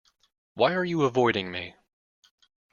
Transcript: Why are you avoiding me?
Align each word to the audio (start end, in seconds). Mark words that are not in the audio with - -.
Why 0.55 0.73
are 0.73 0.83
you 0.83 1.03
avoiding 1.03 1.51
me? 1.51 1.75